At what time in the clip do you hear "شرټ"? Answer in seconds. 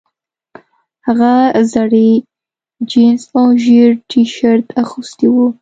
4.35-4.65